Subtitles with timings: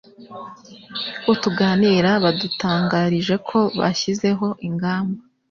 [1.23, 5.17] bo tuganira badutangarije ko bashyizeho ingamba